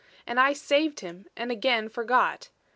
"And 0.25 0.39
I 0.39 0.53
saved 0.53 1.01
him 1.01 1.27
and 1.37 1.51
again 1.51 1.87
forgot. 1.87 2.49